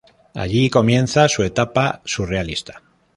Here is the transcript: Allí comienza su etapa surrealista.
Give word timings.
Allí 0.33 0.71
comienza 0.71 1.29
su 1.29 1.43
etapa 1.43 2.01
surrealista. 2.05 2.81